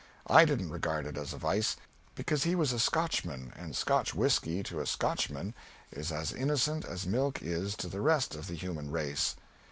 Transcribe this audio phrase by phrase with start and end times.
[0.25, 1.75] I didn't regard it as a vice,
[2.15, 5.53] because he was a Scotchman, and Scotch whiskey to a Scotchman
[5.91, 9.35] is as innocent as milk is to the rest of the human race.